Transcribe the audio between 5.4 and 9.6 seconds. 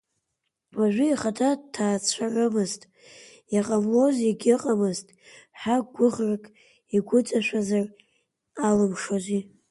ҳәа гәыӷрак игәыҵашәазар алымшози.